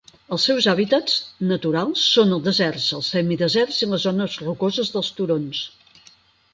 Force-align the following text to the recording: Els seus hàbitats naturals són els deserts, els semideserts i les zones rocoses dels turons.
Els 0.35 0.45
seus 0.49 0.67
hàbitats 0.71 1.17
naturals 1.51 2.07
són 2.15 2.33
els 2.39 2.47
deserts, 2.47 2.89
els 3.01 3.13
semideserts 3.17 3.81
i 3.87 3.93
les 3.93 4.09
zones 4.09 4.41
rocoses 4.49 4.95
dels 4.97 5.15
turons. 5.21 5.67